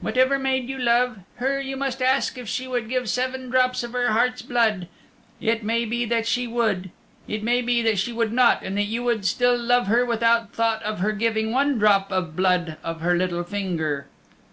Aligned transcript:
"Whatever 0.00 0.40
maid 0.40 0.68
you 0.68 0.76
love, 0.76 1.18
her 1.36 1.60
you 1.60 1.76
must 1.76 2.02
ask 2.02 2.36
if 2.36 2.48
she 2.48 2.66
would 2.66 2.88
give 2.88 3.08
seven 3.08 3.48
drops 3.48 3.84
of 3.84 3.92
her 3.92 4.08
heart's 4.08 4.42
blood. 4.42 4.88
It 5.40 5.62
may 5.62 5.84
be 5.84 6.04
that 6.06 6.26
she 6.26 6.48
would. 6.48 6.90
It 7.28 7.44
may 7.44 7.62
be 7.62 7.80
that 7.82 8.00
she 8.00 8.12
would 8.12 8.32
not 8.32 8.64
and 8.64 8.76
that 8.76 8.86
you 8.86 9.04
would 9.04 9.24
still 9.24 9.56
love 9.56 9.86
her 9.86 10.04
without 10.04 10.52
thought 10.52 10.82
of 10.82 10.98
her 10.98 11.12
giving 11.12 11.52
one 11.52 11.78
drop 11.78 12.10
of 12.10 12.34
blood 12.34 12.76
of 12.82 13.02
her 13.02 13.16
little 13.16 13.44
finger." 13.44 14.08